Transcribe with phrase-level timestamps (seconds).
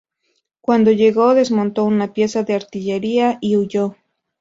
[0.61, 3.97] Cuando llegó, desmontó una pieza de artillería y huyó.